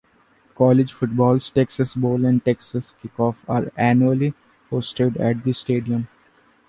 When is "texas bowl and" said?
1.51-2.43